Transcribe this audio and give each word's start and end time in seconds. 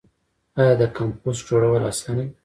آیا 0.59 0.73
د 0.81 0.83
کمپوسټ 0.97 1.43
جوړول 1.49 1.81
اسانه 1.91 2.23
دي؟ 2.27 2.33